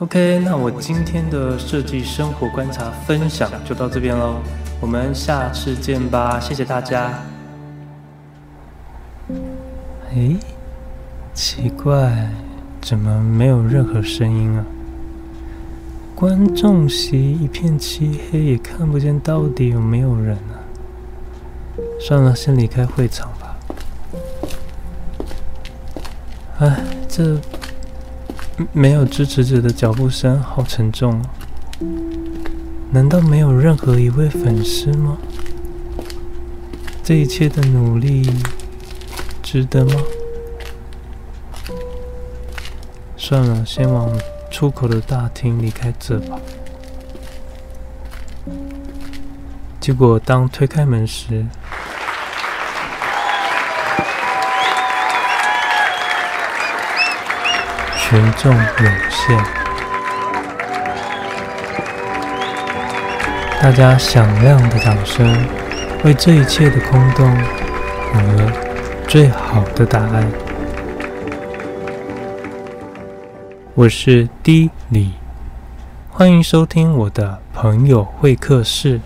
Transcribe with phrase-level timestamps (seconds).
[0.00, 4.40] OK，那我今天的设计生活观察分享就到这边喽，
[4.80, 7.16] 我们下次见吧，谢谢大家。
[10.12, 10.36] 哎，
[11.32, 12.28] 奇怪，
[12.80, 14.66] 怎么没有任何声音啊？
[16.16, 20.58] 观众席一片漆黑，也看不见到底有没有人啊。
[22.00, 23.56] 算了，先离开会场吧。
[26.58, 27.38] 哎，这
[28.72, 31.30] 没有支持者的脚步声，好沉重啊。
[32.90, 35.18] 难道没有任何一位粉丝吗？
[37.02, 38.30] 这一切的努力
[39.42, 39.94] 值得吗？
[43.16, 44.10] 算了，先往
[44.50, 46.38] 出口的大厅离开这吧。
[49.80, 51.44] 结果当推开门时，
[58.14, 59.36] 群众涌现，
[63.60, 65.44] 大家响亮的掌声
[66.04, 67.28] 为这一切的空洞
[68.14, 68.52] 有了
[69.08, 70.30] 最好的答案。
[73.74, 75.14] 我是 D 李，
[76.08, 79.00] 欢迎收听我的朋友会客室。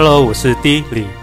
[0.00, 1.17] Hello，我是 D 李。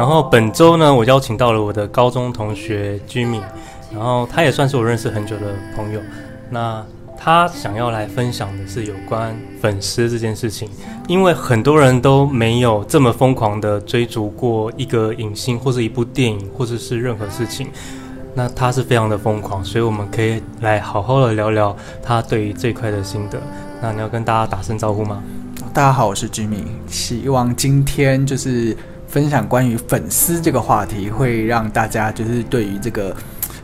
[0.00, 3.42] 然后本周呢，我邀请到了我的高中同学 Jimmy，
[3.92, 6.00] 然后他也算是我认识很久的朋友。
[6.48, 6.82] 那
[7.18, 10.70] 他想要来分享的是有关粉丝这件事情，
[11.06, 17.68] 因为很多人都没有这么疯狂的追逐过一个影星或者一部电影或者是任何事情。
[18.32, 23.38] 那他是非常的疯狂，所以我们可以来好好的聊聊他对于这块的心得。
[23.82, 25.22] 那你要跟大家打声招呼吗？
[25.74, 28.74] 大家好，我是 Jimmy，希望今天就是。
[29.10, 33.14] 分享关于粉丝这个话题，会让大家就是对于这个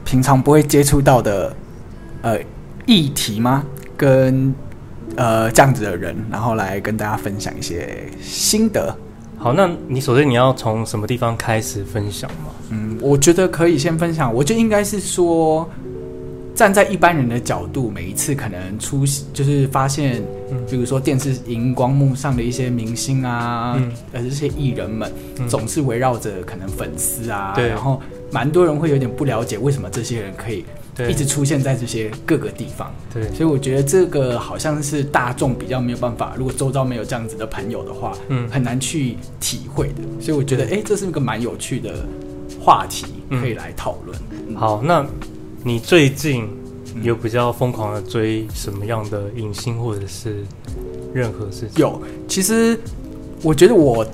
[0.05, 1.55] 平常不会接触到的
[2.23, 2.39] 呃
[2.85, 3.65] 议题吗？
[3.97, 4.53] 跟
[5.15, 8.93] 呃这样子的人，然后来跟大家分享一些心得。
[9.39, 12.51] 好，那你首先你要从什么地方开始分享吗？
[12.71, 15.69] 嗯，我觉得可以先分享，我觉得应该是说。
[16.57, 20.23] 站在一般人的角度，每一次可能出席，就是发现，
[20.71, 23.75] 比如说电视荧光幕上的一些明星啊，
[24.13, 25.13] 呃、嗯，这些艺人们，
[25.47, 28.01] 总是围绕着可能粉丝啊，对，然后
[28.33, 30.65] 蛮多人会有点不了解为什么这些人可以
[31.07, 42.07] 一直出现在这些各个地方，对，所以我觉得这个好像是大众比较没有办法，如果周遭没有这样子的朋友的话，嗯，很难去体会的，所以我觉得，哎，这是一个蛮有趣的
[42.59, 44.19] 话题，可以来讨论。
[44.49, 45.05] 嗯、好，那。
[45.67, 46.49] 你最近
[47.03, 50.45] 有比较疯狂的追什么样的影星或者是
[51.13, 51.81] 任何事情？
[51.81, 52.79] 有，其实
[53.43, 54.07] 我觉得我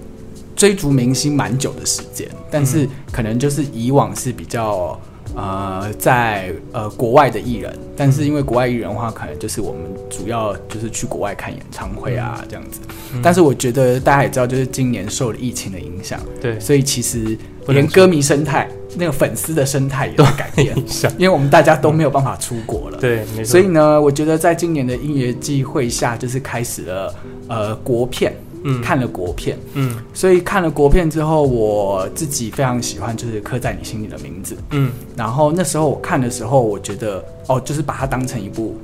[0.57, 4.99] 追逐明星蛮久的时间，但是可能就是以往是比较
[5.35, 12.81] 呃在呃国外的艺人，但是因为国外艺人的话，可能就是我们主要就是去国外看演唱会啊这样子。
[13.23, 17.37] 但是我觉得大家也知道，就是今年受了疫情的影响，对，所以其实
[17.69, 18.69] 连歌迷生态。
[18.95, 20.77] 那个粉丝的生态也都改变，
[21.17, 22.99] 因为我们大家都没有办法出国了。
[22.99, 23.45] 对，没错。
[23.47, 27.15] 所以呢，我觉得在今年的音乐季会下，就是开始了
[27.49, 28.35] 呃国片，
[28.65, 34.91] 嗯，看了国片，嗯，所以看了国片之后，我自己非常喜欢，就是刻在你心里的名字，嗯。
[35.17, 38.77] 然后那时候我看的时候，我觉得哦，就是把它当成一部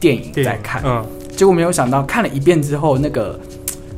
[0.00, 1.04] 电影在看，嗯。
[1.36, 3.38] 结果没有想到看了一遍之后，那个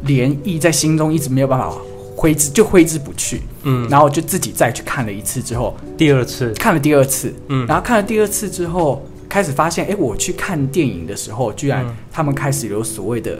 [0.06, 1.72] 涟漪在心中一直没有办法。
[2.16, 6.52] 挥之就挥之不去，嗯，然后就自己再去看了一次之后，第二次。
[6.52, 13.36] 看了第二次，嗯，然后看了第二次之后，开始发现，哎，我去看电影的时候，居然他们开始有所谓的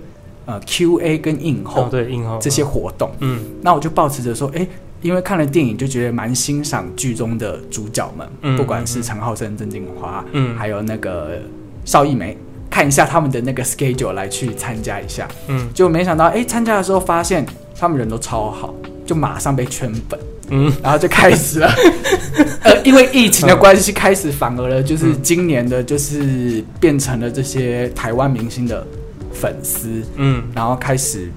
[0.46, 4.67] 呃 Q&A 跟映后，对映后这些活动，嗯，那我就抱持着说，哎，
[5.02, 11.38] 因为看了电影就觉得蛮欣赏剧中的主角们，嗯，不管是陈浩森、郑敬华，嗯，还有那个
[11.85, 12.37] 邵逸梅，
[12.70, 17.46] 看一下他们的那个 schedule 来去参加一下，嗯，就没想到，哎，参加的时候发现。
[17.76, 18.73] 他们人都超好，
[19.05, 20.19] 就马上被圈粉。
[20.50, 21.69] 嗯，然后就开始了，
[22.62, 28.87] 呃，因为疫情的关系，开始反而了，就是今年的，就是变成了这些台湾明星的
[29.34, 31.28] 粉丝，嗯，然后开始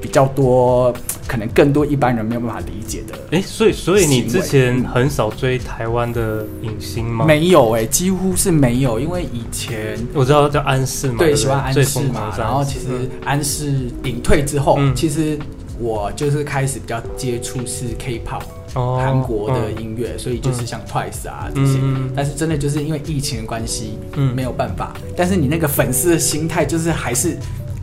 [0.00, 0.92] 比较多，
[1.26, 7.24] 可能更多一般人没有办法理解的，哎，所以所以你之前很少追台湾的影星吗？
[7.24, 15.38] 没有，哎，几乎是没有，因为以前我知道叫安室嘛，对，喜欢安室嘛，然后其实安室隐退之后，其实。
[15.76, 18.42] 我就是开始比较接触是 K-pop，
[18.74, 21.78] 韩国的音乐，所以就是像 Twice 啊这些。
[22.14, 23.98] 但是真的就是因为疫情的关系，
[24.34, 24.94] 没有办法。
[25.16, 27.36] 但是你那个粉丝的心态，就是还是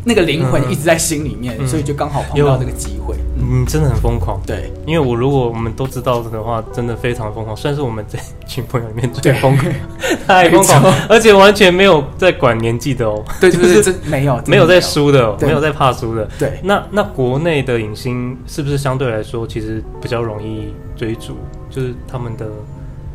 [0.03, 3.10] 那个灵魂一直在心里面，所以就刚好碰到这个机会。
[3.41, 4.39] 嗯，真的很疯狂。
[4.45, 8.17] 对，因为我如果我们都知道的话，真的非常疯狂，算是我们这
[8.47, 9.73] 群朋友里面最疯狂，
[10.27, 13.23] 太疯狂，而且完全没有在管年纪的哦。
[13.39, 16.27] 对，就是这没有没有在输的，没有在怕输的。
[16.37, 21.35] 对，那那国内的影星是不是相对来说其实比较容易追逐？
[21.69, 22.47] 就是他们的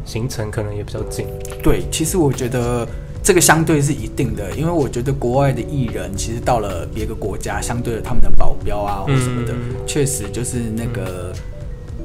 [0.05, 1.27] 行程可能也比较近。
[1.63, 2.87] 对，其实我觉得。
[3.27, 11.33] 这个相对是一定的，因为我觉得国外的艺人其实到了别个国家，相对的他们的保镖啊或什么的，嗯、确实就是那个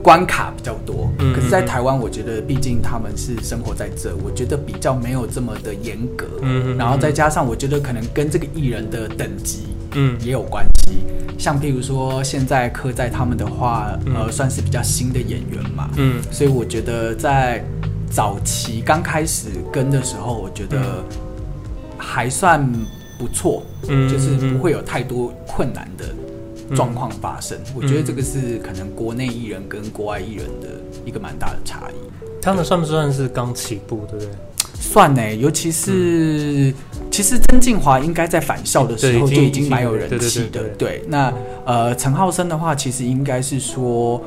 [0.01, 1.12] 关卡比较多。
[1.19, 6.25] 嗯、可是，在台湾，我觉得毕竟他们是生活在这，我觉得比较没有这么的严格。
[6.41, 11.03] 嗯，然后再加上，我觉得可能跟这个艺人的等级嗯也有关系。
[11.06, 15.88] 嗯、像譬如说，现在刻在他们的话，嗯、呃，算是比较新的演员嘛。
[15.97, 17.63] 嗯，所以我觉得在。
[18.12, 21.04] 早期刚开始跟的时候，我觉得
[21.98, 22.62] 还算
[23.18, 26.06] 不错，嗯，就是不会有太多困难的
[26.75, 27.58] 状况发生。
[27.68, 30.68] 嗯，我觉得这个是可能国内艺人跟国外艺人的
[31.06, 31.96] 一个蛮大的差异。
[32.42, 34.34] 他们算不算是刚起步，对不对？
[34.74, 36.74] 算呢，尤其是，嗯，
[37.10, 40.63] 其实曾敬华应该在返校的时候就已经蛮有人气的。
[40.78, 41.34] 对，那
[41.66, 44.22] 呃，陈浩生的话，其实应该是说。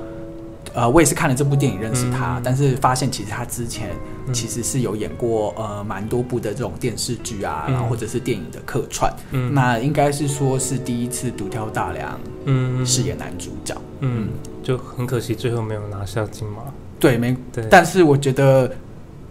[0.74, 3.90] 呃，我也是看了这部电影认识他，嗯、但是发现其实他之前
[4.32, 9.12] 其实是有演过呃蛮多部的这种电视剧啊，嗯、然后或者是电影的客串。
[9.30, 13.74] 嗯，那应该是说是第一次独挑大梁，嗯，饰演男主角。
[14.00, 14.30] 嗯，
[14.62, 16.62] 就很可惜最后没有拿下金马。
[16.98, 17.36] 对，没。
[17.52, 17.66] 对。
[17.70, 18.70] 但是我觉得，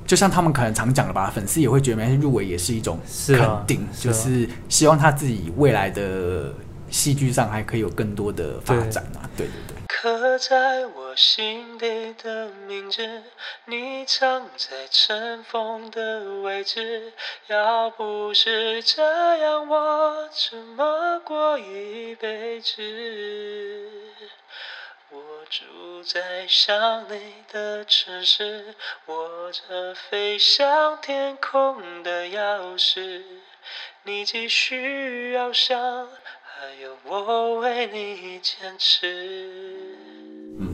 [0.08, 2.98] 就像他们可能常讲的吧，粉丝也会觉得入围也是一种
[3.28, 3.38] 肯
[3.68, 6.54] 定，是啊、就是希望他自己未来的
[6.90, 9.30] 戏剧上还可以有更多的发展啊。
[9.36, 9.73] 对，对对对。
[10.04, 13.24] 刻在我心底的名字，
[13.64, 17.14] 你藏在尘封的位置。
[17.48, 19.02] 要不是这
[19.38, 22.74] 样，我怎么过一辈子？
[25.10, 33.24] 我住在想你的城市，握着飞向天空的钥匙。
[34.04, 36.10] 你继续翱翔。
[36.56, 39.83] 还有我为你坚持。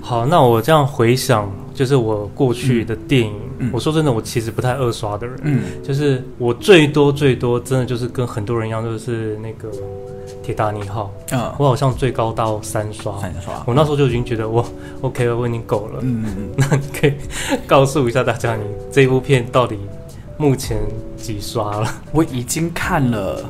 [0.02, 3.34] 好，那我这样回想，就是我过去的电影。
[3.62, 5.38] 嗯、我说真的，我其实不太二刷的人。
[5.44, 9.70] 嗯，就是我最多最多，真的就是跟很多人一样，就是那个
[10.42, 11.12] 《铁达尼号》。
[11.36, 13.20] 嗯，我好像最高到三刷。
[13.20, 13.62] 三刷。
[13.66, 14.66] 我那时候就已经觉得我
[15.02, 16.00] OK 了，我已经够了。
[16.02, 16.50] 嗯嗯嗯。
[16.58, 17.14] 那你可以
[17.68, 19.78] 告诉一下大家，你这部片到底
[20.38, 20.78] 目前
[21.18, 21.90] 几刷了？
[22.14, 23.44] 我已经看了。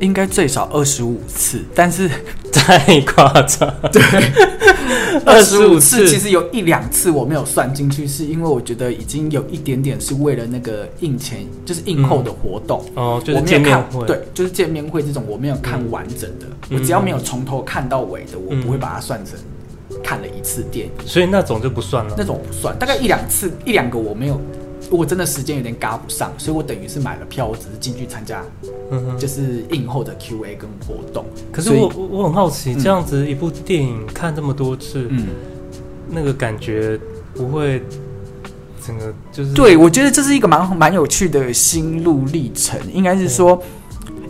[0.00, 2.10] 应该最少二十五次，但是
[2.52, 3.72] 太夸张。
[3.92, 4.02] 对，
[5.24, 12.84] 二十五次其实有一两次我没有算进去，是因为我觉得已经有一点点是为了那个映前，就是映后的活动。
[12.94, 14.06] 嗯、哦，就是见面会。
[14.06, 19.38] 对，就是见面会这种我没有看完整的，嗯、我只要没有从头看到尾的，我不会把它算成
[20.02, 20.92] 看了一次电影。
[21.06, 22.14] 所以那种就不算了。
[22.18, 24.40] 那种不算，大概一两次，一两个我没有。
[24.90, 28.44] 我真的时间有点赶不上，所以我等于是买了票，我只是进去参加，
[29.18, 31.24] 就是映后的 Q&A 跟活动。
[31.50, 35.26] 可是我我很好奇，这样子一部电影看这么多次，嗯，
[36.08, 36.98] 那个感觉
[37.34, 37.82] 不会
[38.86, 39.52] 整个就是？
[39.54, 42.80] 对，我觉得这是一个蛮蛮有趣的心路历程。
[42.92, 43.60] 应该是说，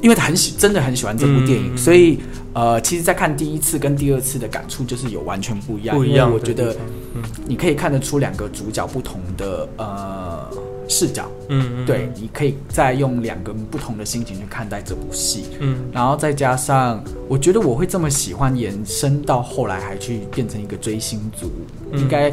[0.06, 2.20] 因为他很喜，真的很喜欢这部电影，所以
[2.52, 5.96] 呃，其实，在看第一次跟第二次的感触就是有完全不一样。
[5.96, 6.76] 不一样，我觉得，
[7.16, 10.48] 嗯，你可以看得出两个主角不同的呃。
[10.88, 21.50] 视角，嗯，嗯，对，你可以再用两个不同的心情去看待这部戏，嗯，然后再加上，我觉得我会这么喜欢，延伸到后来还去变成一个追星族，
[21.90, 22.32] 嗯、应该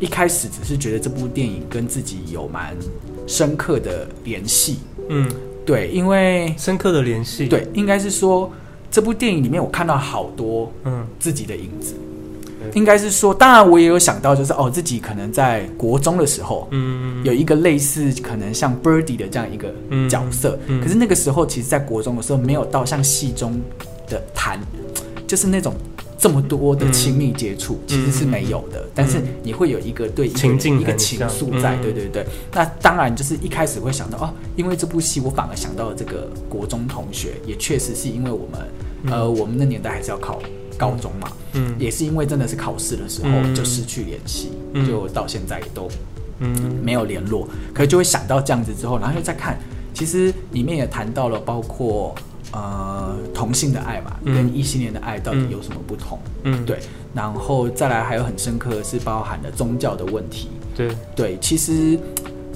[0.00, 2.76] 一开始只是觉得这部电影跟自己有蛮
[3.26, 5.26] 深刻的联系，嗯，
[5.68, 8.50] 对，因为深刻的联系，对，应该是说
[8.90, 11.06] 这部电影里面我看到好多嗯。
[11.20, 11.94] 自己的影子。
[12.74, 19.68] 应该是说，当然我也有想到，就是哦，自己可能在国中的时候，嗯，有一个类似可能像 Birdy 的这样一个
[20.08, 23.60] 角色，嗯，可是那个时候，其实，在国中的时候，没有到像戏中
[24.08, 24.58] 的谈，
[25.26, 25.74] 就是那种
[26.18, 28.80] 这么多的亲密接触，嗯、其实是没有的。
[28.80, 32.26] 嗯、但是你会有一个对一个情境一个情愫在，嗯、对对对。
[32.52, 38.60] 那当然就是一开始会想到哦，因为这部戏，我反而想到了这个国中同学，也确实是因为我们，
[39.04, 40.42] 嗯、呃，我们那年代还是要考
[40.76, 45.88] 高中嘛，嗯，也是因为真的是考试的时候就失去联系，嗯、就到现在也都
[46.40, 46.50] 嗯。
[46.82, 49.56] 没有联络，可是就会想到这样子之后，然后又再看，
[49.94, 52.12] 其实里面也谈到了包括。
[52.52, 56.18] 呃，同性的爱嘛，跟异性恋的爱到底有什么不同？
[56.44, 56.78] 嗯，对，
[57.14, 60.48] 然后再来还有很深刻的是包含了宗教的问题。
[60.74, 61.98] 对对，其实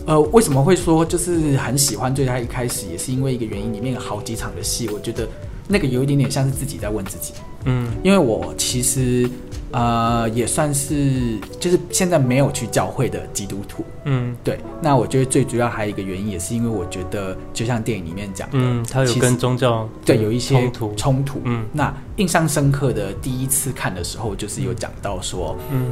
[0.07, 5.29] 呃，为什么会说就是很喜欢最他一开始也是因为一个原因，里面有好几场的戏，我觉得
[5.69, 7.35] 那个有一点点像是自己在问自己。
[7.65, 9.29] 嗯，因为我其实。
[9.73, 14.59] 呃，也算是就是现在没有去教会的基督徒，嗯，对。
[14.83, 21.65] 那我觉得最主要还有一个原因，也是因为我觉得，就像电影里面讲的，嗯，他有跟宗教对有一些冲突，冲突，嗯。
[21.73, 25.87] 那印象深刻的第一次看的时候，就是有讲到说，嗯，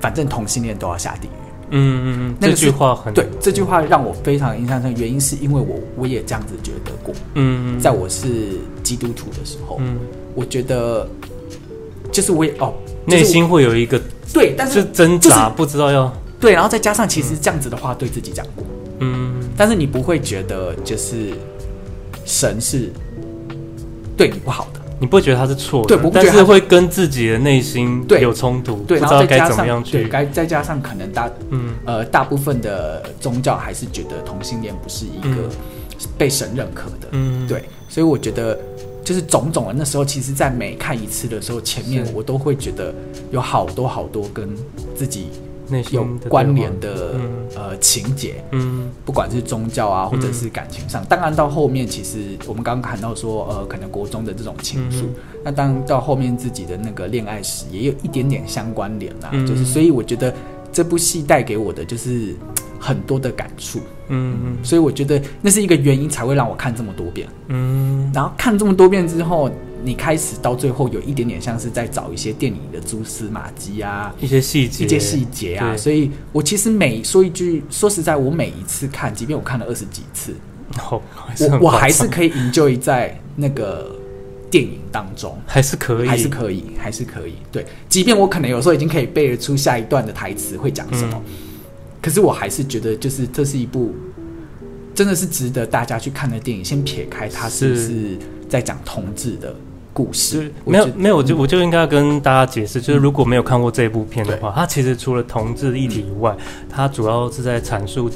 [0.00, 1.30] 反正同性恋都要下地狱，
[1.70, 2.36] 嗯嗯嗯。
[2.40, 9.98] 那句话很对，这句话让我非常印象深刻，原因是因为我我也这样子觉得过，嗯嗯，在我是基督徒的时候，嗯，
[10.36, 11.08] 我觉得
[12.12, 12.72] 就是我也哦。
[13.06, 14.00] 内心会有一个
[14.32, 18.64] 对，但是挣扎，不知道要对，然后再加上其实这样子的话对自己讲过，
[19.00, 21.32] 嗯，但是你不会觉得就是
[22.24, 22.92] 神是
[24.16, 31.74] 对你不好的，你不会觉得他是错的，对，但是会跟自己的内心有冲突，对，不知道该怎么样去，该再加上可能大嗯。
[31.84, 35.48] 呃大部分的宗教还是觉得同性恋不是一个
[36.16, 38.58] 被神认可的，嗯，对，所以我觉得。
[39.04, 42.92] 就是种种的，那时候其实，在每看一次的时候，前面我都会觉得
[43.30, 44.48] 有好多好多跟
[44.96, 45.26] 自己
[45.90, 47.20] 有关联的
[47.54, 51.04] 呃情节，嗯，不管是宗教啊，或者是感情上。
[51.04, 55.04] 当然到后面，其实我们刚刚谈到说，呃，可能国中的这种情愫，
[55.44, 59.30] 那当到后面自己的那个恋爱史，也有一点点相关联啦。
[59.46, 60.34] 就是所以我觉得
[60.72, 62.34] 这部戏带给我的就是。
[62.84, 69.50] 很多的感触，嗯嗯，所以我觉得那是一个原因，才会让我看这么多遍，嗯，然后看这么多遍之后，
[69.82, 80.34] 你开始到最后有一点点像是在找一些电影的蛛丝马迹啊，一些细节，一些细节啊，所以我其实每说一句，说实在，我每一次看，即便我看了二十几次，
[80.90, 81.00] 哦，
[81.40, 83.96] 我我还是可以 enjoy 在那个
[84.50, 91.22] 电影当中，还是可以，还是可以，还是可以，对，即便我可能有时候已经可以背得出下一段的台词会讲什么。
[92.04, 93.94] 可是我还是觉得，就是这是一部
[94.94, 96.62] 真的是值得大家去看的电影。
[96.62, 99.56] 先撇开它是不是在讲同志的
[99.90, 106.36] 故事，没有没有，我就我就应该要跟大家解释，就是如果没有看过这部片的话，它其实除了同志议题以外，
[106.68, 108.10] 它主要是在阐述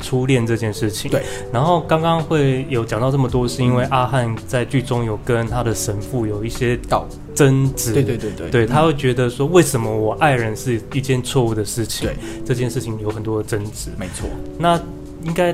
[0.00, 1.10] 初恋这件事情。
[1.10, 1.22] 对。
[1.52, 7.06] 然后刚刚会有讲到这么多，是因为阿汉在剧中有跟他的神父有一些 道。
[7.32, 12.08] 争执，对对对对，对他会觉得说，为什么我爱人是一件错误的事情？
[12.08, 14.28] 对，这件事情有很多的争执，没错。
[14.58, 14.78] 那
[15.22, 15.52] 应该，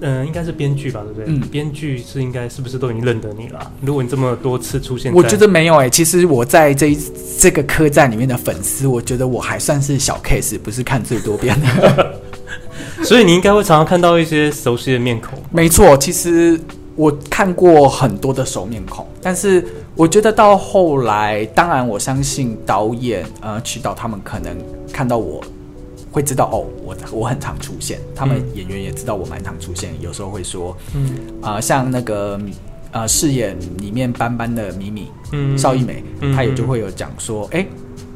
[0.00, 1.24] 嗯、呃，应该是编剧吧，对不对？
[1.26, 3.70] 嗯，编剧是应该是不是都已经认得你了？
[3.82, 5.90] 如果你这么多次出现，我觉得没有哎、欸。
[5.90, 6.98] 其实我在这一
[7.38, 12.20] 这个客栈里面的粉丝，我觉得我还算是小 case，不是看最多遍的。
[13.04, 15.38] 所以你应该会常常看到一些熟悉的面孔。
[15.50, 16.60] 没错，其实
[16.94, 19.64] 我看过很多的熟面孔，但是。
[19.96, 24.54] 我觉得到后来，当然我相信导演呃，渠导他们可能
[24.92, 25.40] 看到我
[26.12, 32.38] 会知道哦，我我很常出现，他们演员也知道我蛮常出现，有时候会说，嗯啊、呃，像那个
[32.92, 37.66] 呃饰演里面斑斑的米米，嗯，邵艺梅，她也就会有讲说，哎，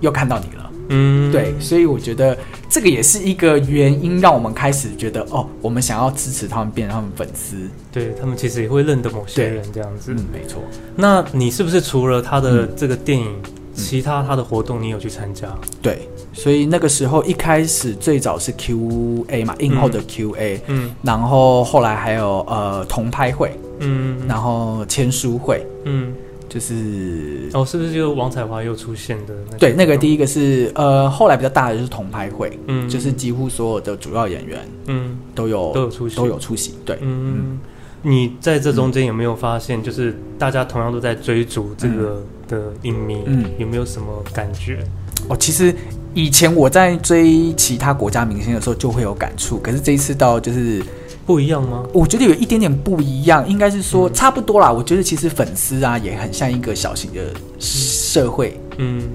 [0.01, 0.60] 又看到你了。
[0.91, 2.37] 嗯，对，所以我觉得
[2.69, 7.57] 这个也是一个原因，让我们开始觉得哦，我们想要支持他们，变成他们粉丝。
[7.93, 10.13] 对，他们其实也会认得某些人这样子。
[10.13, 10.61] 嗯，没错。
[10.97, 15.49] 那你是不是除了他的这个电影，嗯、其他他的活动你有去参加？
[15.81, 26.13] 对，所以那个时候一开始最早是 Q A 嘛，映后的 Q A，嗯，然后后来还有呃同拍会，嗯，然后签书会，嗯。
[26.51, 29.57] 就是哦，是不是就是王彩华又出现的那？
[29.57, 36.75] 对，那个第一个是呃，后来比较大的就是同拍会，嗯，就是几乎所有的主要演员，嗯，都有都有出席，都有出席。
[36.85, 37.59] 对，嗯，嗯，
[38.03, 44.85] 你在这中间有没有发现，就是大家同样都在追逐这个的影迷，嗯，有没有什么感觉？
[45.29, 45.73] 哦，其实
[46.15, 50.83] 以前我在追其他国家明星的时候就会有感触，可是这一次到就是。
[51.31, 51.87] 不一样吗？
[51.93, 54.73] 我觉得有一点点不一样，应该是说差不多啦。
[54.73, 57.21] 我觉得其实粉丝啊也很像一个小型的
[57.61, 59.09] 社会，嗯，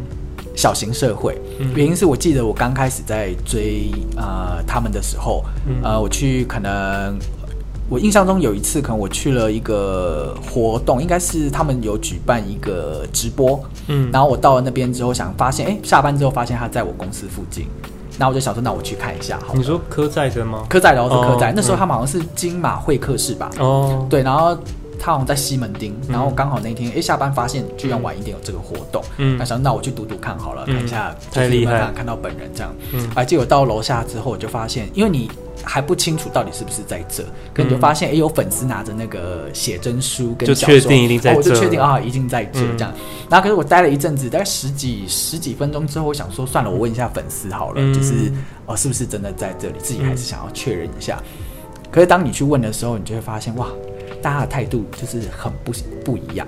[0.56, 1.38] 小型社会。
[1.76, 5.44] 原因是我记得我刚开始在追呃他们的时候，
[5.84, 7.18] 呃，我去可能
[7.90, 17.68] 我印象中有一次，可能我去了一个活动，应该是他们有举办一个直播，嗯，然后我到了那边之后，想发现，哎，下班之后发现他在我公司附近，
[18.18, 19.54] 那我就想说，那我去看一下，好。
[19.54, 20.66] 你说科在的吗？
[20.70, 23.50] 科在的，然后是科在，那时候他们好像是金马会客室吧？
[23.60, 24.58] 哦，对，然后。
[24.98, 35.30] 他好像在西门町，然后刚好那天哎、嗯、下班发现居然晚一点有这个活动，嗯，那想那我去赌赌看好了，嗯、看一下太厉害，看到本人这样，嗯，哎，结果到楼下之后我就发现，因为你
[35.66, 48.32] 还不清楚到底是不是在这，可你就发现哎、嗯、有粉丝拿着那个写真书跟就确定一定在这，哦、我就确定啊，一定在这这样，嗯、然后可是我待了一阵子，大概十几十几分钟之后，我想说算了，我问一下粉丝好了，嗯、就是
[48.66, 53.68] 哦是不是真的在这里，自己还是想要确认一下，嗯、可是当你去问的时候，你就会发现哇。
[54.22, 55.72] 大家的态度就是很不
[56.04, 56.48] 不一样。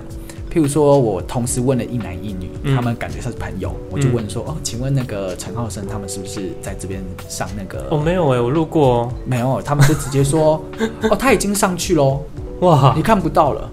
[0.50, 10.62] 譬如说，我同时问了一男一女，嗯、他们感觉是朋友，我就问说：“嗯、哦，请问那个陈浩生他们是不是在这边上那个？”哦，没有哎、欸，我路过，没有，他们就直接说
[11.10, 12.22] ：“哦，他已经上去喽，
[12.60, 13.70] 哇，你看不到了，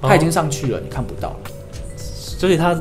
[0.00, 1.36] 他已经上去了，你看不到了。”
[1.96, 2.78] 所以他。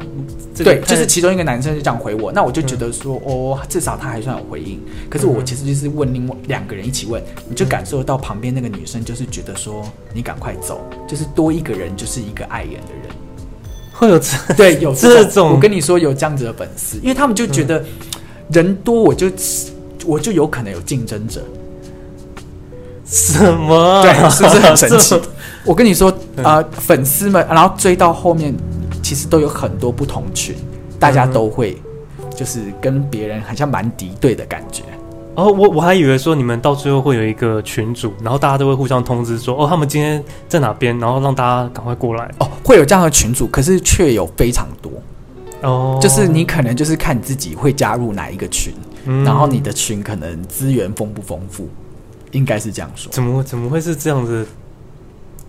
[0.54, 4.80] 对，就是其中一个男生就这样回我，那我就觉得说，嗯、哦，至少他还算有回应。
[5.10, 13.16] 可是我其实就是问另外两个人一起问，你就感受到旁边那个女生就是觉得说，你赶快走，就是多一个人就是一个碍眼的人。
[13.94, 17.84] 会有这 对有这种，我跟你说有这样子的粉丝，因为他们就觉得
[18.52, 19.32] 人多我就
[20.06, 21.42] 我就有可能有竞争者。
[23.06, 24.02] 什么？
[24.04, 25.20] 对，是不是很神奇？
[25.64, 26.12] 我跟你说
[26.44, 28.54] 啊、呃，粉丝们，然后追到后面。
[29.12, 30.56] 其实都有很多不同群，
[30.98, 31.78] 大家都会
[32.34, 34.84] 就是跟别人好像蛮敌对的感觉。
[35.36, 42.24] 哦，我我还以为说你们到最后会有一个群主，然后大家都会互相通知说，哦，他们今天在哪边，然后让大家赶快过来。
[42.40, 44.90] 哦，会有这样的群组，可是却有非常多。
[45.64, 48.74] 哦，就是你可能就是看你自己会加入哪一个群，
[49.08, 51.68] 嗯、然后你的群可能资源丰不丰富，
[52.32, 53.12] 应该是这样说。
[53.12, 54.48] 怎么怎么会是这样子？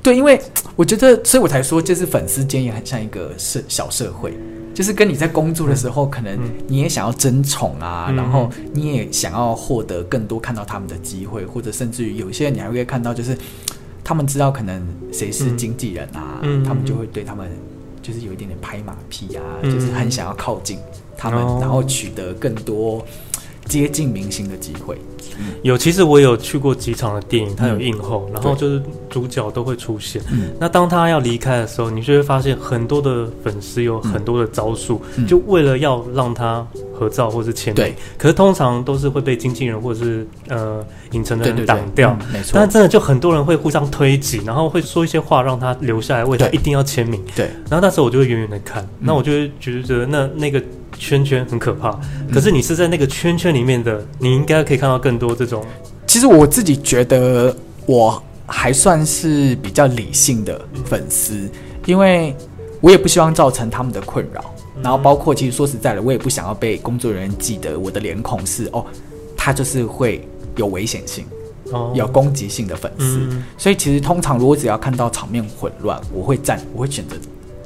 [0.02, 0.40] 对，因为
[0.74, 4.36] 我觉得，所以我才说，就是粉丝间也很像一个社小社会，
[4.74, 13.38] 就是跟你在工作的时候，嗯、可能你也想要争宠啊，嗯、然后你也想要获得更多看到他们的机会，或者甚至于有些人你还会看到，就是
[14.02, 17.48] 他们知道可能谁是经纪人啊，嗯、他们就会对他们
[18.02, 20.78] 就是有一点点拍马屁啊，嗯、就是很想要靠近
[21.16, 23.06] 他们，嗯、然后取得更多
[23.66, 24.96] 接近明星的机会。
[25.62, 30.22] 有，其实我有去过几场的电影，它有映后，嗯、然后就是主角都会出现。
[30.30, 37.76] 嗯、那当他要离开的时候，你就会发现很多的粉丝有很多的招数，嗯、就为了要让他合照或是签名。
[37.76, 42.16] 对，可是通常都是会被经纪人或者是呃影城的人挡掉。
[42.32, 42.52] 没错。
[42.54, 47.20] 但真的就很多人会互相推挤，然后会说一些话让他留下来，为他一定要签名。
[47.34, 47.46] 对。
[47.70, 50.62] 然后那时候我就会远远的看，嗯、那我就会觉得那那个。
[51.02, 51.98] 圈圈很可怕，
[52.32, 55.64] 可是你是在那个圈圈里面的，嗯、你应该可以看到更多这种。
[56.06, 57.54] 其实我自己觉得
[57.86, 61.50] 我还算是比较理性的粉丝，
[61.86, 62.34] 因为
[62.80, 64.54] 我也不希望造成他们的困扰。
[64.80, 68.84] 然后包括其实说实在的，我也不想要被工作人员记得我的脸孔是哦，
[69.36, 71.24] 他就是会有危险性、
[71.72, 73.18] 哦、有攻击性的粉丝。
[73.30, 77.16] 嗯、所以其实通常如果只要看到场面混乱，我会站，我会选择。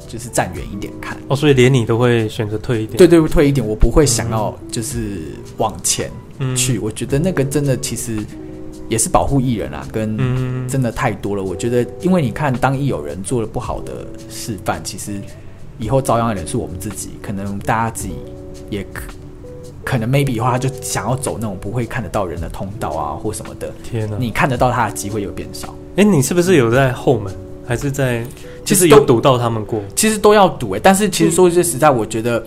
[0.07, 2.97] 就是站远一点看哦，所以连你都会选择退一点。
[2.97, 5.23] 对对，退一点，我不会想要就是
[5.57, 6.11] 往前
[6.57, 6.79] 去。
[6.79, 8.19] 嗯、我觉得那个真的其实
[8.88, 10.16] 也是保护艺人啊，跟
[10.69, 11.42] 真的太多了。
[11.42, 15.21] 我觉得，因为你看，当一有人做了不好的示范，其实
[15.79, 17.11] 以后遭殃的人是我们自己。
[17.21, 18.14] 可能大家自己
[18.71, 19.03] 也可
[19.85, 23.73] 可能 maybe 的话他就想要走那种不会看得到人的通道啊，或什么的。
[23.83, 25.75] 天哪，你看得到他的机会又变少。
[25.97, 27.35] 哎，你是不是有在后门？
[27.66, 28.24] 还是在，
[28.64, 30.81] 其实有堵到他们过，其实都要堵哎、欸。
[30.83, 32.44] 但是其实说句实在，我觉得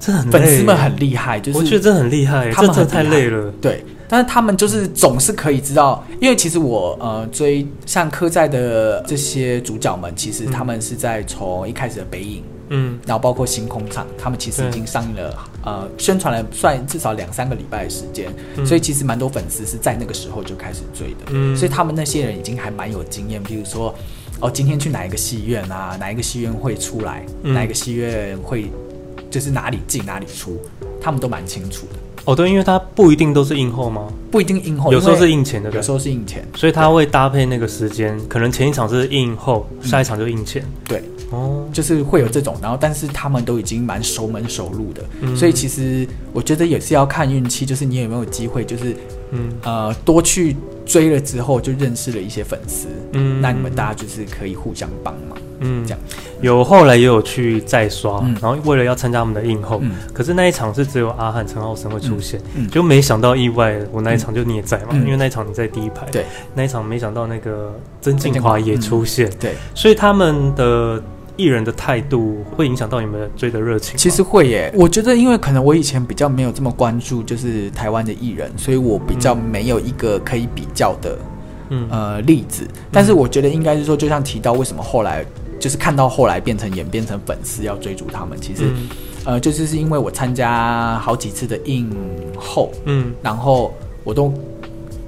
[0.00, 3.52] 这很粉丝们很厉害，就是我觉得这很厉害，他们真的太累了。
[3.60, 23.94] 对，但是他们就是总是可以知道，因为其实我呃追像科在的这些主角们，其实他们是在从一开始的北影，嗯，然后包括星空场，他们其实已经上映了，呃，宣传了算至少两三个礼拜的时间，嗯、所以其实蛮多粉丝是在那个时候就开始追的，嗯，所以他们那些人已经还蛮有经验，比如说。
[24.40, 25.96] 哦，今天去哪一个戏院啊？
[25.98, 27.24] 哪一个戏院会出来？
[27.42, 28.70] 嗯、哪一个戏院会
[29.30, 30.58] 就是哪里进哪里出？
[31.00, 31.98] 他们都蛮清楚的。
[32.26, 34.08] 哦，对，因为他不一定都是映后吗？
[34.30, 40.64] 不一定映后，有时候是映前的，有时候是映前，所以他会搭配那个时间，可能前一场是映后，下一场就映前。
[40.88, 48.96] 对，哦，就是会有这种，然后但是他们都已经蛮熟门熟路的，嗯、所以其实我觉得也是要看运气，就是你有没有机会，就是
[49.30, 50.56] 嗯呃多去。
[50.86, 55.98] 追了之后就认识了一些粉丝，嗯，那你们大家就是可以互相帮忙，嗯，这样。
[56.40, 71.02] 有后来也有去再刷，嗯、然后为了要参加他们的映后，嗯、可是那一场是只有阿汉陈浩森会出现，就没想到意外，我那一场就你也在嘛，嗯、因为那一场你在第一排，对，那一场没想到那个曾敬华也出现，对，所以他们的。
[71.36, 73.96] 艺人的态度会影响到你们追的热情？
[73.96, 81.18] 其实会耶，我觉得因为可能我以前比较没有这么关注，就是台湾的艺人，所以我比较没有一个可以比较的，
[81.70, 82.66] 嗯呃例子。
[82.90, 85.24] 但是我觉得应该是说，就像提到为什么后来
[85.60, 88.88] 就是看到后来变成演变成粉丝要追逐他们，其实、嗯、
[89.24, 91.90] 呃就是是因为我参加好几次的映
[92.36, 94.32] 后，嗯，然后我都。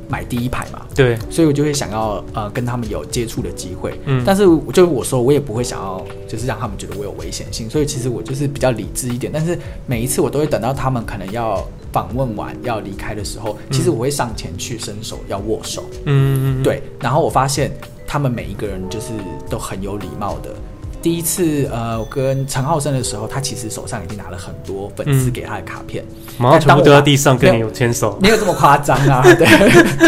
[0.09, 17.71] 买第一排嘛，对，所以我就会想要呃跟他们有接触的机会，嗯，但是就我说我也不会想要就是让他们觉得我有危险性，所以其实我就是比较理智一点，但是每一次我都会等到他们可能要访问完要离开的时候，其实我会上前去伸手要握手，嗯嗯，对，然后我发现
[18.07, 19.09] 他们每一个人就是
[19.51, 20.55] 都很有礼貌的。
[21.01, 26.05] 第一次，呃，我跟陈浩生的时候，他其实手上已经拿了很多粉丝给他的卡片，
[26.39, 29.47] 然后全部丢在地上跟你有牵手，没有这么夸张啊，对，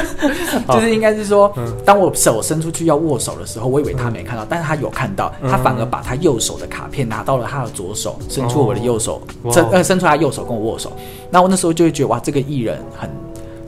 [0.75, 1.53] 就是应该是说，
[1.85, 9.23] 当我手伸出去要握手的时候，我以为他没看到，但是他有看到，他反而把他右手的卡片拿到了他的左手，伸出我的右手，
[9.53, 10.93] 伸呃伸出他右手跟我握手，
[11.31, 13.09] 那我那时候就会觉得哇，这个艺人很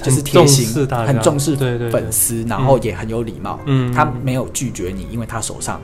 [0.03, 0.67] 就是贴心，
[1.07, 1.55] 很重视
[1.91, 5.81] 粉丝，然后也很有礼貌，嗯，他没有拒绝你，因为他手上。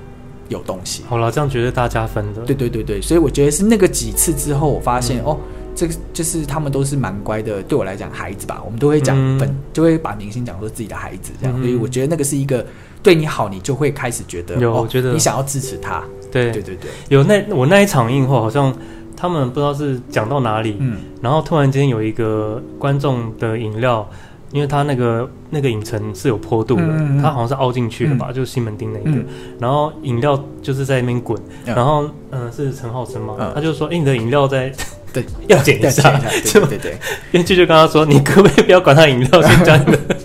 [0.49, 2.43] 有东西，好了，这样绝对大家分的。
[2.43, 5.39] 对对对对，所以我觉得是那个几次之后，我发现、嗯、哦，
[5.75, 7.63] 这个就是他们都是蛮乖的。
[7.63, 11.55] 对我来讲，孩子吧，我们都会讲本，嗯、就会把明星讲说自己的孩子这样。
[11.59, 12.65] 嗯、所以我觉得那个是一个
[13.03, 16.03] 对你好，你就会开始觉得有，我觉得、哦、你想要支持他。
[16.31, 18.75] 对对对对，有那我那一场映后，好像
[19.17, 24.09] 他们不知道是讲到哪里，嗯，然后突然间有一个观众的饮料。
[24.53, 29.19] 因为他那个那个影城是有坡度的，嗯嗯、他好像是凹进去的吧，嗯、就是西门町那个。
[29.19, 29.27] 嗯、
[29.61, 34.73] 然后饮料就是在那边滚，嗯、然后嗯、呃、是陈浩生嘛，嗯、他就说：“哎、欸，你的饮料在
[35.13, 35.25] 对。
[35.49, 36.97] 要剪一下，对对 对。”
[37.31, 39.99] 编剧就跟他说：“你可不可以不要管他饮料是这样的？”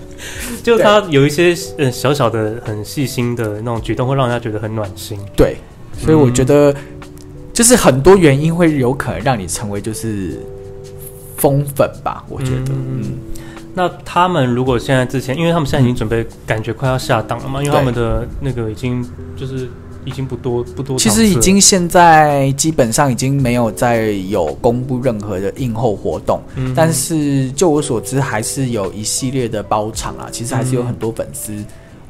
[0.64, 5.20] 就他有一些呃小小的很细心的那种举动，会让人家觉得很暖心。
[5.36, 5.58] 对，
[5.98, 6.74] 所以我觉得
[7.52, 10.40] 就是很多原因会有可能让你成为就是
[11.36, 13.18] 疯粉吧，我觉得嗯。
[13.74, 19.04] 嗯那他们如果现在之前，因为他们现在已经准备，感觉快要下档了嘛，因为他们的那个已经
[19.36, 19.68] 就是
[20.06, 20.96] 已经不多不多。
[20.96, 30.30] 其实已经现在基本上已经没有再有公布任何的映后活动，嗯、但是就我所知，还是有一系列的包场啊。
[30.32, 31.52] 其实还是有很多粉丝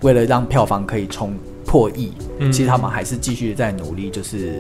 [0.01, 1.33] 为了让票房可以冲
[1.65, 4.59] 破亿，嗯、其实他们还是继续在努力，就是。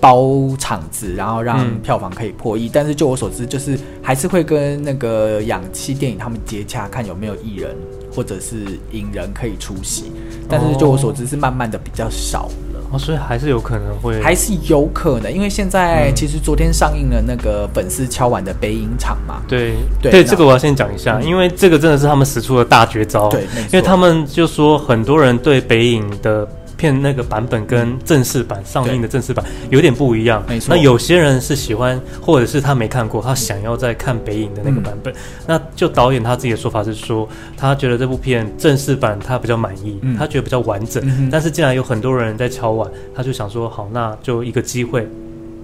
[0.00, 7.76] 包场子，然后让票房可以破亿，嗯、但是就我所知，就是还是会跟那个氧气电影他们接洽，看有没有艺人
[8.10, 10.10] 或者是影人可以出席。
[10.48, 12.80] 但是就我所知，是慢慢的比较少了。
[12.92, 19.42] 哦，所以还是有可能会，还是有可能，因为现在其实昨天上映了那个粉丝敲碗的北影场嘛。
[19.46, 23.28] 对对，对这个我要先讲一下，嗯、因为这个真的是他们使出了大绝招。
[23.28, 26.48] 对，因为他们就说很多人对北影的。
[26.80, 30.74] 片那个版本跟正式版上映的正式版有点不一样，没错。
[30.74, 35.12] 那有些人是喜欢，或者是他没看过，他想要再看北影的那个版本。
[35.12, 35.16] 嗯、
[35.46, 41.02] 那就导演他自己的说法是说，他觉得这部片正式版他比较满意，嗯、他觉得比较完整。
[41.06, 45.06] 嗯、但是既然有很多人在敲碗，他就想说，好，那就一个机会，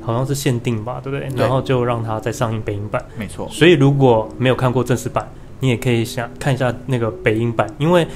[0.02, 1.26] 好像是限定吧，对不对？
[1.30, 3.48] 对，然后就让他再上映北影版，没错。
[3.50, 5.26] 所以如果没有看过正式版，
[5.60, 8.06] 你也可以想看一下那个北影版，因为。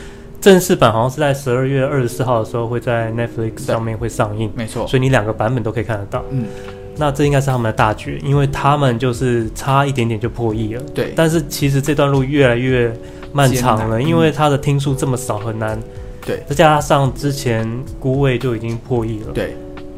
[0.40, 6.24] 正式版好像是在十二月二十四号的时候会在 Netflix 上面会上映，没错，所以你两个版本都可以看得到。
[6.30, 6.46] 嗯，
[6.96, 10.82] 那这应该是他们的大绝，因为他们就是差一点点就破亿了。
[10.94, 12.90] 对，但是其实这段路越来越
[13.32, 15.78] 漫长了，因为他的听数这么少，很难。
[16.24, 19.32] 对，再加上之前孤位就已经破亿了。
[19.34, 19.54] 对，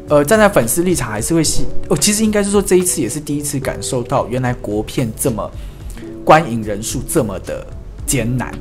[0.09, 1.65] 呃，站在粉丝立场还是会吸。
[1.87, 5.49] 哦，其实应该是说这一次也是第一次感受到，原来国片这么
[6.25, 7.65] 观影人数这么的
[8.05, 8.53] 艰难。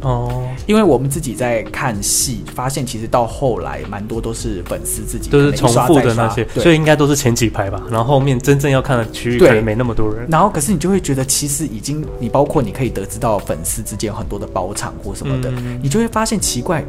[0.00, 7.82] 哦，因为我们自己在看戏，发现其实到后来蛮多都是粉丝自己都是重复的那些，所以应该都是前几排吧。
[7.90, 10.24] 然后后面真正要看的区域可能没那么多人。
[10.30, 16.84] 然后可是你就会觉得，其实已经你包括你可以得知到粉丝之间有很多的包场或什么的，嗯、你就会发现奇怪，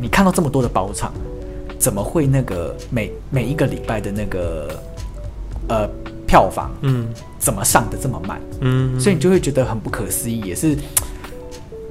[0.00, 1.12] 你看到这么多的包场，
[1.78, 4.70] 怎么会那个每每一个礼拜的那个
[5.68, 5.86] 呃
[6.26, 7.06] 票房，嗯，
[7.38, 8.40] 怎么上的这么慢？
[8.60, 10.74] 嗯，所以你就会觉得很不可思议，也是。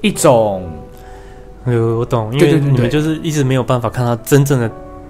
[0.06, 0.72] 一种，
[1.66, 4.70] 呃我懂，因为你们就是一直没有办法看到真正的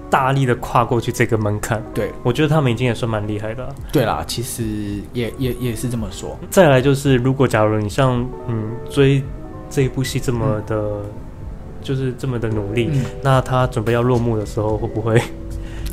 [0.09, 1.83] 大力的跨过去这个门槛。
[1.93, 3.75] 对，我觉得他们已经也算蛮厉害的啊。
[3.91, 4.63] 对啦，其实
[5.11, 6.37] 也也也是这么说。
[6.49, 9.21] 再来就是，如果假如你像嗯追
[9.69, 11.03] 这一部戏这么的，嗯、
[11.81, 15.21] 就是这么的努力，嗯、那他准备要落幕的时候，会不会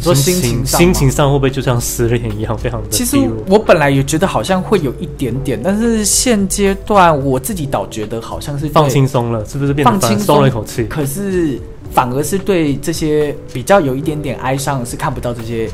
[0.02, 2.88] 说心情上心情上会不会就像失恋一样，非常的？
[2.90, 10.84] 其实我本来也觉得好像会有一点点，但是现阶段我自己倒觉得好像是放轻松了，是不是变得放轻松了一口气？
[10.84, 11.60] 可是
[11.92, 15.68] 反而是对这些比较有一点点哀伤，是看不到这些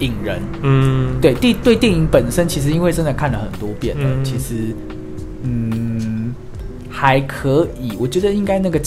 [0.00, 0.42] 影人。
[0.62, 4.74] 嗯，对，对，对，电影本身其实因为真的看了很多遍了，嗯、其实
[5.42, 6.34] 嗯
[6.90, 8.80] 还可以，我觉得应该那个。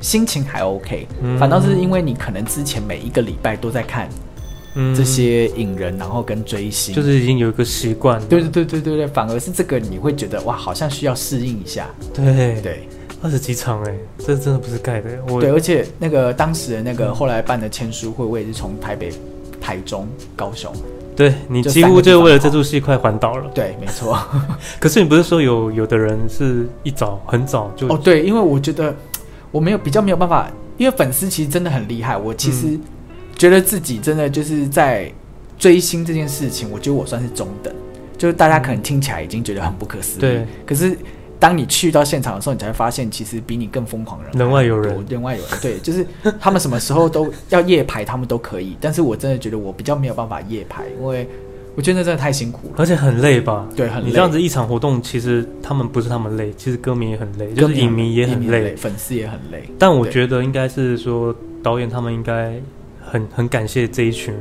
[0.00, 4.08] 心情还 OK，嗯，反倒是因为你可能之前每一个礼拜都在看
[4.96, 8.20] 这些影人，然后跟追星，就是已经有一个习惯。
[8.28, 11.88] 对对对对对对，反而是这个你会觉得哇，好像需要适应一下。
[12.14, 12.88] 对对，
[13.20, 15.10] 二十几场哎，这真的不是盖的。
[15.28, 19.12] 我对，而且那个当时的那个后来办的签书会，我也是从台北、
[19.60, 20.72] 台中、高雄。
[21.16, 23.50] 对，你几乎就为了这出戏快环岛了。
[23.52, 24.16] 对，没错。
[24.80, 28.00] 可是你不是说有有的人是一早很早就哦？
[28.02, 28.94] 对，因为我觉得。
[29.50, 32.16] 我没有比较没有办法，因为粉丝其实真的很厉害。
[32.16, 32.78] 我其实
[33.36, 35.12] 觉得自己真的就是在
[35.58, 37.74] 追星这件事情，我觉得我算是中等，
[38.16, 40.20] 就是大家可能听起来已经觉得很不可思议。
[40.20, 40.46] 对。
[40.64, 40.96] 可是
[41.38, 45.52] 当你去到现场的时候，你才会发现，其实比你更疯狂的人，人外有人，人外有人。
[45.60, 46.06] 对，就是
[46.38, 48.76] 他们什么时候都要夜排，他们都可以。
[48.80, 51.28] 但是我真的觉得我比较没有办法夜排，因为。
[51.76, 53.66] 我觉得那真的太辛苦了，而且很累吧？
[53.76, 54.08] 对，很累。
[54.08, 59.62] 你这样子一场活动，其实他们不是他们累，其实歌迷也很累，就是影迷也很累，粉丝也很累。
[59.78, 62.60] 但我觉得应该是说，导演他们应该
[63.00, 64.34] 很很感谢这一群。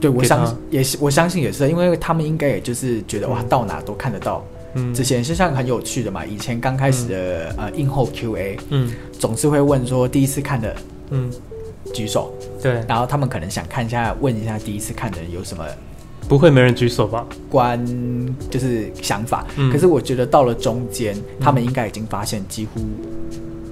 [0.00, 4.44] 对，我相信也是，我相信也是，因为他们应该也就是觉得、嗯、哇，到哪都看得到。
[4.74, 6.26] 嗯，之前是像很有趣的嘛。
[6.26, 10.76] 以前刚开始的、嗯、呃映后 Q&A，嗯，总是会问说第一次看的，
[11.10, 11.32] 嗯，
[11.94, 12.32] 举手。
[12.62, 15.64] 对，然后他们可能想看一下，问一下第一次看的人有什么。
[16.28, 17.26] 不会没人举手吧？
[17.48, 17.84] 观
[18.50, 22.80] 就是想法，嗯、可是我觉得到了中间，嗯、他们应该已经发现几乎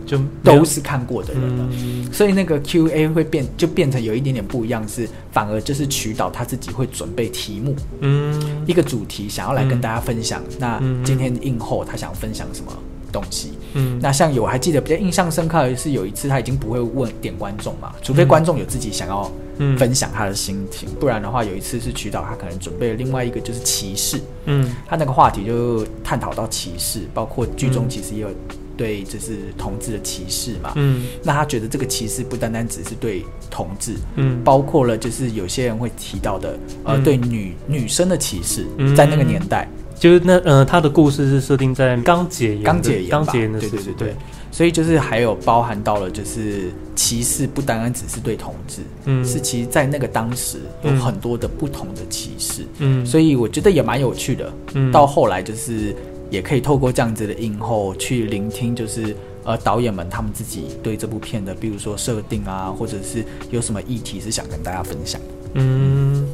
[0.07, 10.43] 就都是看过的人了，嗯、所以那个 Q&A 会变就变成有一点点不一样，是反而就是渠道他自己会准备题目，嗯，一个主题想要来跟大家分享。
[10.43, 12.73] 嗯、那今天映后他想分享什么？
[13.13, 19.31] 东西，嗯，那像有我还记得比较印象深刻的是有一次他已经不会问点观众嘛，除非观众有自己想要
[19.79, 28.29] 分享他的心情，嗯、不然的话有一次是渠导他可能准备了另外一个就是歧视，嗯，他那个话题就探讨到歧视，包括剧中其实也有
[28.77, 39.69] 对就是同志的歧视嘛，嗯，那他觉得这个歧视不单单只是对同志，嗯，包括了就是有些人会提到的呃对女女生的歧视，在那个年代。
[39.99, 43.95] 就是那呃，他的故事是设定在刚解严，刚解严，刚解严的对对对。
[43.95, 44.15] 对，
[44.57, 55.95] 所以就是还有包含到了，就是歧视不单单只是对同志，嗯，是其实在那个当时有很多的不同的歧视，嗯，所以我觉得也蛮有趣的，嗯，到后来就是
[56.31, 59.15] 也可以透过这样子的映后去聆听，就是
[59.45, 65.21] 呃导演们他们自己对这部片的，比如说设定啊，或者是有什么议题是想跟大家分享，
[65.53, 66.27] 嗯，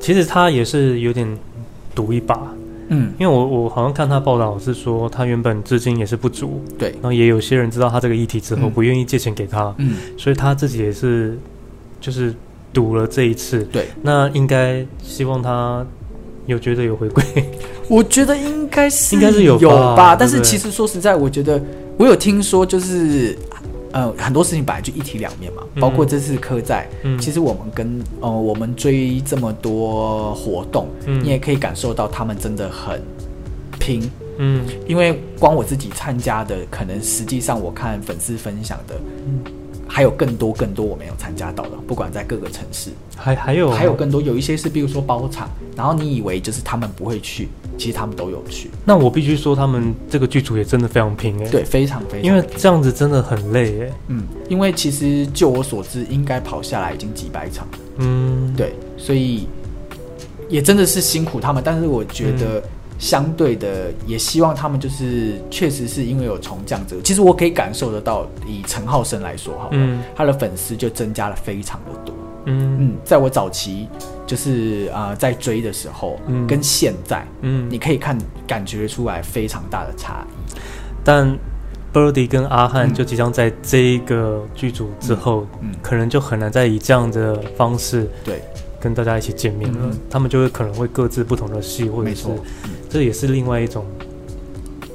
[0.00, 1.28] 其实他也是有点
[1.94, 2.50] 赌一把。
[2.92, 11.38] 嗯，因为我我好像看他报道是说，他原本资金也是不足，对，然后也有些人知道他这个议题之后，不愿意借钱给他，嗯，所以他自己也是
[12.00, 12.34] 就是
[12.72, 15.84] 赌了这一次，对，那应该希望他
[16.46, 17.24] 有觉得有回归，
[17.88, 21.60] 我觉得应该是应该是有有吧，但是其实说实在，我觉得
[21.96, 23.36] 我有听说就是。
[23.92, 33.00] 呃，很多事情本来就一体两面嘛，包括这次科在，嗯、其实我们跟呃我们追这么多活动，嗯、你也可以感受到他们真的很
[33.78, 38.94] 拼，嗯，因为光我自己参加的，可能实际上我看粉丝分享的，
[39.26, 39.61] 嗯。
[39.94, 43.70] 还有更多更多我没有参加到的，不管在各个城市，还还有？
[43.70, 48.70] 还有更多，有一些是比如说包场，然后你以为就是他们不会去，其实他们都有去。
[48.86, 59.46] 那我必须说，他们这个剧组也真的非常拼哎，对，非常非常，因为这样子真的很累哎，嗯，因为其实就我所知，应该跑下来已经几百场，嗯，对，所以
[60.48, 62.62] 也真的是辛苦他们，但是我觉得。
[63.02, 72.76] 嗯相对的，也希望他们就是确实是因为有从降者，其实我可以感受得到，以陈浩生来说，哈，嗯，他的粉丝就增加了非常的多，嗯。
[72.80, 73.88] 嗯，在我早期
[74.24, 80.60] 就是啊、呃、在追的时候，嗯，跟现在，嗯，你可以看感觉出来非常大的差异。
[81.02, 81.36] 但
[81.92, 85.74] Birdy 跟阿汉就即将在这一个剧组之后，嗯，嗯。
[85.82, 88.40] 可能就很难再以这样的方式对
[88.80, 92.28] 跟大家一起见面了，嗯、他们就会可能会各自不同的戏，或者是。
[92.92, 93.84] 这也是另外一种，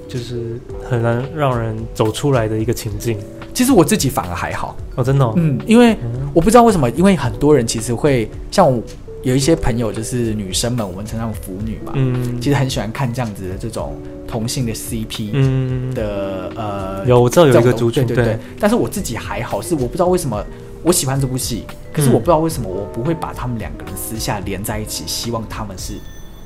[0.07, 3.17] 就是很难让人走出来的一个情境。
[3.53, 4.77] 其实我自己反而还好。
[4.95, 5.97] 哦，真的、哦，嗯，因为
[6.33, 8.79] 我不知道为什么，因为很多人其实会像我
[9.23, 13.95] 有一些朋友，就是女生们，我们称她们腐女嘛，嗯，其实很喜欢看这样子的这种
[14.27, 15.93] 同性的 CP 的，嗯。
[15.95, 20.43] 的呃，有我知道有一个族群，对对对，对，但是我自己还好，是我不知道为什么
[20.83, 25.93] 我喜欢这部戏，可是我不知道为什么我不会把他们两个人私下连在一起，希望他们是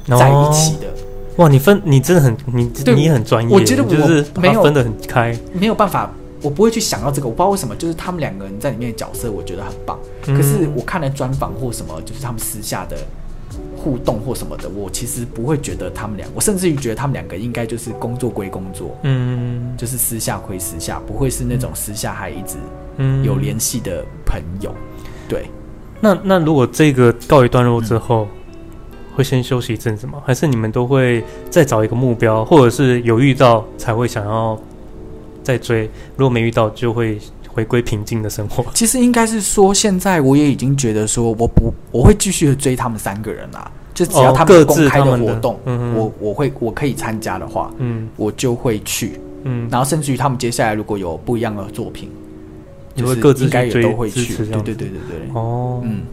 [0.07, 0.87] 在一起的。
[0.87, 9.97] 哦、哇，你分你真的很你对你很专业，我觉得我就是没有分得很开，没有办法，我不会去想到这个，我不知道为什么，就是他们两个人在里面的角色，我觉得很棒。
[10.27, 12.97] 嗯、可是我看了专访或什么，就是他们私下的。
[13.75, 22.57] 互动或什么的，我其实不会觉得他们俩，我甚至于觉得他们两个应该就是工作归工作，嗯，就是私下归私下，不会是那种私下还一直
[23.23, 24.73] 有联系的朋友。
[25.27, 25.49] 对，
[25.99, 28.40] 那那如果这个告一段落之后，嗯、
[29.15, 30.21] 会先休息一阵子吗？
[30.25, 34.59] 还是你们都会再找一个目标，或者是有遇到才会想要
[35.43, 35.89] 再追？
[36.15, 37.17] 如果没遇到，就会。
[37.53, 38.63] 回归平静的生活。
[38.73, 43.69] 其实应该是说，现在我也已经觉得说，我不我会继续的追他们三个人啦。
[43.93, 49.67] 就只要他们公开的活动，嗯、我我会我可以参加的话，嗯，我就会去，嗯。
[49.69, 52.09] 然后甚至于他们接下来如果有不一样的作品，
[52.95, 54.33] 就是应该也都会去。
[54.33, 55.31] 对对对对对。
[55.33, 56.03] 哦，嗯。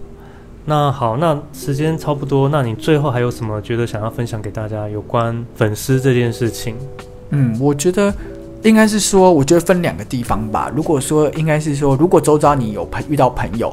[0.68, 6.76] 那好，那时间差不多，那你最后还有什么觉得想要分享给大家有关粉丝这件事情？
[7.30, 8.14] 嗯，我觉得。
[8.64, 10.68] 应该是说，我觉得分两个地方吧。
[10.74, 13.72] 如果说应该是说，如果周遭你有朋遇到朋友，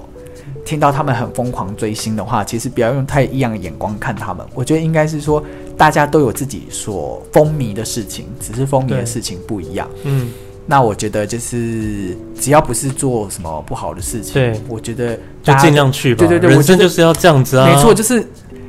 [0.63, 4.45] 听到他们很疯狂追星的话，其实不要用太异样的眼光看他们。
[4.53, 5.43] 我觉得应该是说，
[5.75, 9.89] 大家都有自己所风靡的事情，只是风靡的事情不一样。
[10.03, 10.29] 嗯，
[10.65, 16.19] 那我觉得就是只要不是做什么不好的事情，对，我觉得就尽量去吧。
[16.19, 17.67] 对对对，人生就是要这样子啊。
[17.67, 18.25] 没错，就是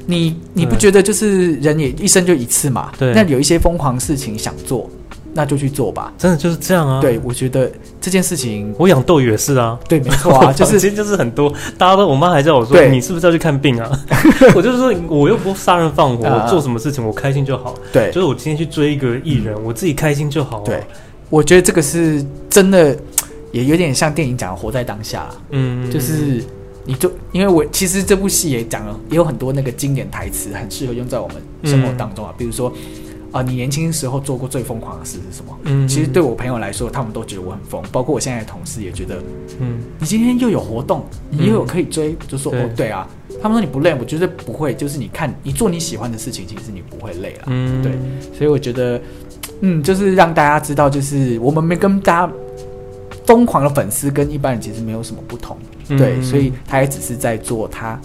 [0.06, 2.92] 你你不觉得就是人也一生就一次嘛？
[2.98, 4.88] 对，那有一些疯狂事情想做。
[5.38, 6.98] 那就去做吧，真的就是这样啊。
[6.98, 9.78] 对，我觉得这件事情，我养斗鱼也是啊。
[9.86, 13.86] 对，没错啊， 就是其实就是很多，大家都，我妈还叫我说，你是不是要去看病啊？
[14.56, 17.74] 我就是说，我又不杀人放火，我做什么事情我开心就好。
[17.92, 20.60] 对，就是我今天去追一个艺人，我自己开心就好。
[20.60, 20.82] 对，
[21.30, 22.96] 我觉得这个是真的，
[23.52, 25.28] 也有点像电影讲的活在当下。
[25.50, 26.42] 嗯，就是
[26.84, 32.72] 你就因为我其实这部戏也讲了，也有很多那个经典台词，很适合用在我们生活当中啊，比如说。
[33.32, 35.58] 啊，你年轻时候做过最疯狂的事是什么？
[35.64, 39.20] 嗯，其实对我朋友来说，他们都觉得我很疯，包括我现在的同事也觉得，
[39.60, 43.06] 嗯，你今天又有活动，你又有可以追，就说哦，对啊，
[43.42, 47.92] 他们说你不累，我觉得不会，就是你看你做你喜欢的事情，其实你不会累了，嗯，对，
[48.32, 48.98] 所以我觉得，
[49.60, 52.32] 嗯，就是让大家知道，就是我们没跟大家
[53.24, 55.56] 疯狂的粉丝跟一般人其实没有什么不同，
[55.88, 57.98] 对，所以他也只是在做他。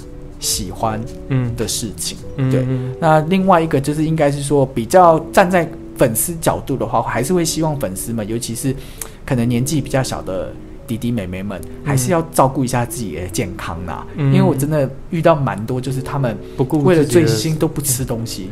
[0.44, 2.66] 喜欢嗯的事情，嗯、对。
[3.00, 8.76] 那另外一个就是，应该是说，比较站在粉丝角度的话，还是会希望粉丝们，尤其是
[9.24, 10.52] 可能年纪比较小的
[10.88, 14.04] 弟弟妹妹们，还是要照顾一下自己的健康啦。
[14.16, 18.50] 嗯、因为我真的遇到蛮多，就是他们不顾为了追星都不吃东西。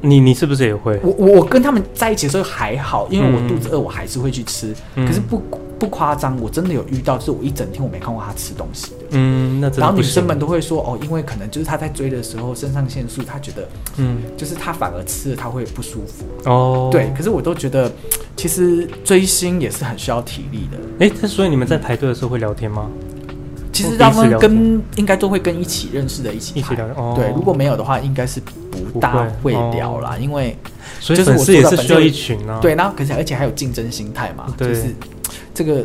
[0.00, 0.98] 你你是不是也会？
[1.02, 4.74] 我我跟他们在一起的时候还好，因为我肚子饿，我还是会去吃。
[4.94, 5.42] 嗯、可是不
[5.78, 9.06] 不夸张，我真的有遇到，就是我一整天我没看过他吃东西的。
[9.10, 16.88] 嗯，那然后女生们都会说哦，因为可能就是他在追的时候，肾上腺素，他觉得嗯，就是他反而吃了他会不舒服哦。
[16.92, 17.90] 对，可是我都觉得，
[18.36, 20.78] 其实追星也是很需要体力的。
[21.00, 22.88] 哎、欸，那所以你们在排队的时候会聊天吗？
[23.78, 26.84] 其实他们跟应该都会跟一起认识的一起一起聊。
[26.96, 28.40] 哦，对，如果没有的话，应该是
[28.92, 30.56] 不大会聊啦，因为
[30.98, 32.58] 所以粉丝也是需要一群啊。
[32.60, 34.86] 对，然后可是而且还有竞争心态嘛，就是
[35.54, 35.84] 这个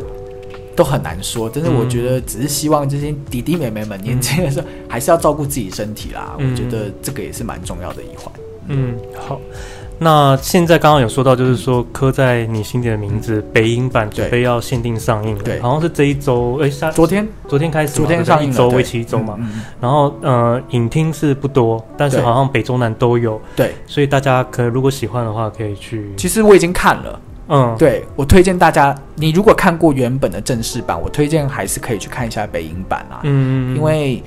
[0.74, 1.48] 都很难说。
[1.48, 6.34] 但是我觉得，只是希望这些弟弟妹妹们年轻的时候还是要照顾自己身体啦。
[6.36, 8.34] 我觉得这个也是蛮重要的一环。
[8.66, 9.40] 嗯，好。
[9.98, 17.26] 那现在刚刚有说到，就是说刻在你心底的名字北影版准备要限定上映了，对，好像是这一周，哎，昨天？
[17.48, 19.38] 昨天开始，昨天上映，一周为期一周嘛。
[19.80, 26.12] 然后呃，影厅是不多，但是好像北中南都有，对，所以大家可能如果喜欢的话，可以去。
[26.16, 34.22] 其实我已经看了，嗯，对，我推荐大家，你如果看过原本的正式版，我推荐还是可以去看一下北影版啊，嗯，因为。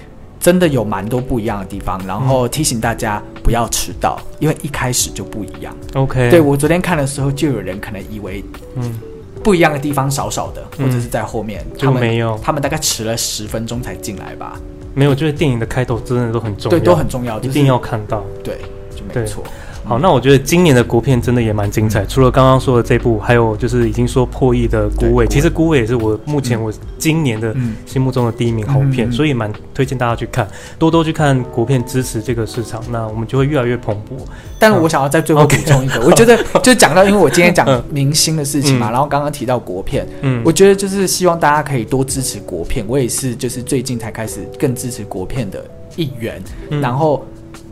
[0.47, 5.75] 真的有蛮多不一样的地方，然后提醒大家不要迟到，嗯、因为一开始就不一样。
[5.93, 8.41] OK，对，我昨天看的时候，就有人可能以为，
[8.77, 8.97] 嗯，
[9.43, 14.57] 不一样的地方少少的，嗯、或者是在后面，他们没有，他们大概迟了十分钟才进来吧。
[14.93, 18.23] 没有，就是电影的开头真的都很重要，对，都很重要，就是、一定要看到。
[18.41, 18.59] 对，
[18.95, 19.43] 就没错。
[19.87, 22.05] 好，那我觉得今年的国片真的也蛮精彩。
[22.05, 30.45] 除了刚刚说的这部，还有就是已经说破亿的《孤味》，其实《孤味》也是我目前我今年的心目中的第一名好片，所以蛮推荐大家去看，
[30.77, 34.21] 多多去看国片，支持这个市场，那我们就会越来越蓬勃。
[34.59, 42.85] 但是我想要在最后补充一个，我觉得 就讲到，因为我今天讲明星的事情嘛，然后刚刚提到国片，嗯，我觉得就是希望大家可以多支持国片。
[42.89, 45.63] 我也是，就是最近才开始更支持国片的
[45.95, 46.43] 一员，
[46.81, 47.25] 然后。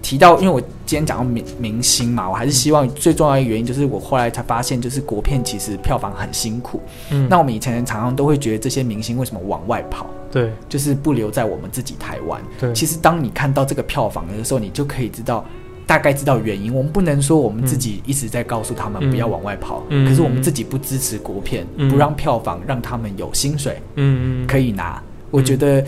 [0.05, 6.79] 提到，因为我今天讲到明明星嘛，我还是希望最重要的原因就是我后来才发现，就是国片其实票房很辛苦。
[7.09, 10.05] 嗯，那我们以前常常都会觉得这些明星为什么往外跑？
[10.31, 12.39] 对，就是不留在我们自己台湾。
[12.59, 15.43] 对，其实当你看到这个票房的时候，你就可以知道。
[15.87, 24.99] 大概知道原因，我们不能说我们自己一直在告诉他们不要往外跑，嗯、可是我们自己不支持国片，嗯、不让票房让他们有薪水，嗯可以拿。
[24.99, 25.85] 嗯、我觉得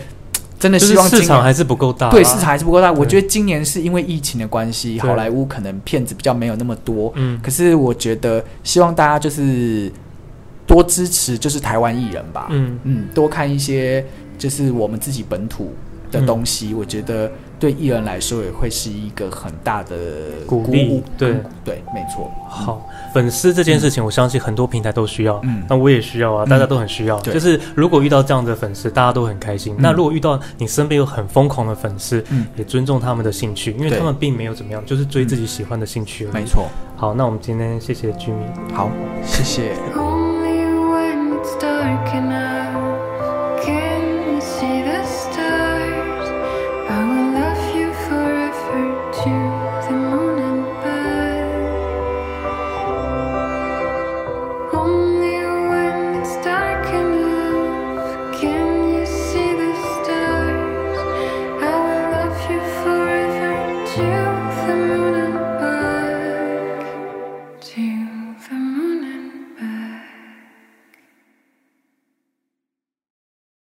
[0.58, 2.92] 真的希望市场还是不够大，对，市场还是不够大。
[2.92, 9.90] 我觉得今年是因为疫情的关系，好莱坞可能片子比较没有那么多，嗯，可是我觉得希望大家就是
[10.66, 12.78] 多支持，就是台湾艺人吧，嗯。
[12.84, 14.04] 嗯，多看一些
[14.36, 15.72] 就是我们自己本土
[16.10, 17.30] 的东西，我觉得。
[17.58, 19.96] 对艺人来说也会是一个很大的
[20.46, 21.34] 鼓励，对
[21.64, 22.30] 对，没错。
[22.48, 22.80] 好，
[23.12, 27.20] 粉丝这件事情，我相信很多平台都需要，嗯，那我也需要啊，大家都很需要。
[27.20, 29.74] 就是如果遇到这样的粉丝，大家都很开心。
[29.78, 36.26] 那如果遇到你身边有很疯狂的粉丝，嗯，也尊重他们的兴趣，因为他们并没有怎么样，就是追自己喜欢的兴趣。
[36.32, 36.68] 没错。
[36.96, 38.90] 好，那我们今天谢谢 Jimmy，好，
[39.24, 40.17] 谢谢。